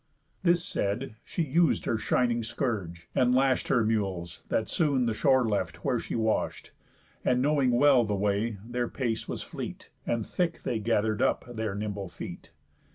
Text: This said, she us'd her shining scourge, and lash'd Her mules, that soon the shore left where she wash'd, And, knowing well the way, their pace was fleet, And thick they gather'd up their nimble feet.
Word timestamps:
This 0.41 0.65
said, 0.65 1.13
she 1.23 1.43
us'd 1.43 1.85
her 1.85 1.99
shining 1.99 2.41
scourge, 2.41 3.07
and 3.13 3.35
lash'd 3.35 3.67
Her 3.67 3.83
mules, 3.83 4.41
that 4.49 4.67
soon 4.67 5.05
the 5.05 5.13
shore 5.13 5.47
left 5.47 5.85
where 5.85 5.99
she 5.99 6.15
wash'd, 6.15 6.71
And, 7.23 7.39
knowing 7.39 7.69
well 7.69 8.03
the 8.03 8.15
way, 8.15 8.57
their 8.67 8.87
pace 8.87 9.29
was 9.29 9.43
fleet, 9.43 9.91
And 10.07 10.25
thick 10.25 10.63
they 10.63 10.79
gather'd 10.79 11.21
up 11.21 11.45
their 11.55 11.75
nimble 11.75 12.09
feet. 12.09 12.49